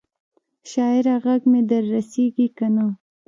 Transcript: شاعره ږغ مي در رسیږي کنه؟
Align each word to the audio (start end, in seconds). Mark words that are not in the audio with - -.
شاعره 0.71 1.15
ږغ 1.23 1.41
مي 1.51 1.61
در 1.69 1.83
رسیږي 1.93 2.47
کنه؟ 2.57 2.85